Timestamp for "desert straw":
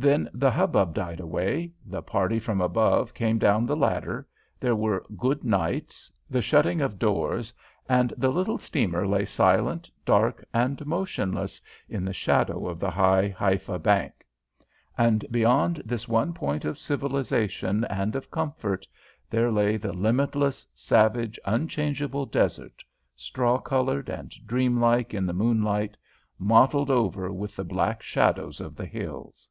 22.24-23.58